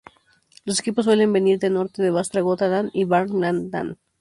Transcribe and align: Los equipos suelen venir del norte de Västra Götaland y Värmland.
Los 0.65 0.79
equipos 0.79 1.05
suelen 1.05 1.31
venir 1.31 1.59
del 1.59 1.73
norte 1.75 2.01
de 2.01 2.09
Västra 2.09 2.41
Götaland 2.41 2.89
y 2.91 3.03
Värmland. 3.03 3.69